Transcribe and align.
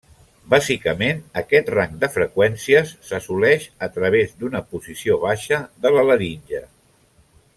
Bàsicament 0.51 1.19
aquest 1.41 1.67
rang 1.73 1.91
de 2.03 2.09
freqüències 2.13 2.95
s'assoleix 3.11 3.67
a 3.89 3.91
través 3.99 4.33
d'una 4.41 4.63
posició 4.73 5.19
baixa 5.27 5.63
de 5.85 5.93
la 5.99 6.09
laringe. 6.11 6.65